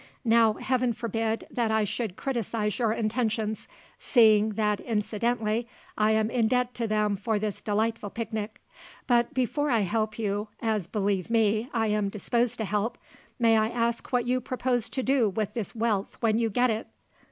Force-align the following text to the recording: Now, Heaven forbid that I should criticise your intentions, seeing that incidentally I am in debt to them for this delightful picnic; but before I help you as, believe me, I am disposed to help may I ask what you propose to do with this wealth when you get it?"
Now, 0.25 0.53
Heaven 0.53 0.93
forbid 0.93 1.45
that 1.51 1.69
I 1.69 1.83
should 1.83 2.15
criticise 2.15 2.79
your 2.79 2.91
intentions, 2.91 3.67
seeing 3.99 4.53
that 4.55 4.79
incidentally 4.79 5.67
I 5.95 6.09
am 6.13 6.31
in 6.31 6.47
debt 6.47 6.73
to 6.73 6.87
them 6.87 7.15
for 7.15 7.37
this 7.37 7.61
delightful 7.61 8.09
picnic; 8.09 8.59
but 9.05 9.31
before 9.35 9.69
I 9.69 9.81
help 9.81 10.17
you 10.17 10.47
as, 10.59 10.87
believe 10.87 11.29
me, 11.29 11.69
I 11.71 11.85
am 11.85 12.09
disposed 12.09 12.57
to 12.57 12.65
help 12.65 12.97
may 13.37 13.55
I 13.57 13.69
ask 13.69 14.11
what 14.11 14.25
you 14.25 14.41
propose 14.41 14.89
to 14.89 15.03
do 15.03 15.29
with 15.29 15.53
this 15.53 15.75
wealth 15.75 16.17
when 16.19 16.39
you 16.39 16.49
get 16.49 16.71
it?" 16.71 16.87